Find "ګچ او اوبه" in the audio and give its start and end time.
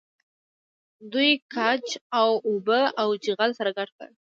1.55-2.79